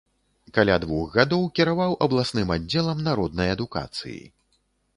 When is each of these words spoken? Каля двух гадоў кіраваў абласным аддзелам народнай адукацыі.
Каля 0.55 0.77
двух 0.85 1.11
гадоў 1.17 1.43
кіраваў 1.59 1.93
абласным 2.07 2.55
аддзелам 2.57 3.05
народнай 3.11 3.55
адукацыі. 3.59 4.21